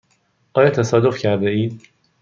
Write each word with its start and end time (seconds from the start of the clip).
آیا 0.53 0.69
تصادف 0.69 1.17
کرده 1.17 1.49
اید؟ 1.49 1.81